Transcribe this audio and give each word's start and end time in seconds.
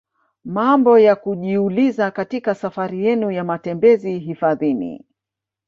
Mambo 0.45 0.99
ya 0.99 1.15
kujiuliza 1.15 2.11
katika 2.11 2.55
safari 2.55 3.05
yenu 3.05 3.31
ya 3.31 3.43
matembezi 3.43 4.19
hifadhini 4.19 5.05